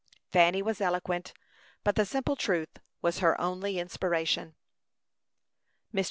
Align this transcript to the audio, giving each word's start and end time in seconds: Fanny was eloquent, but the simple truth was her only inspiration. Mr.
Fanny 0.31 0.63
was 0.63 0.81
eloquent, 0.81 1.31
but 1.83 1.95
the 1.95 2.05
simple 2.07 2.35
truth 2.35 2.79
was 3.03 3.19
her 3.19 3.39
only 3.39 3.77
inspiration. 3.77 4.55
Mr. 5.93 5.99